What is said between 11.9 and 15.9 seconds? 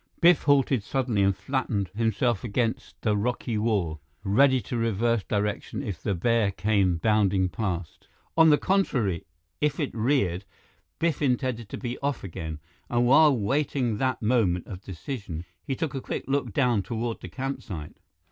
off again; and while waiting that moment of decision, he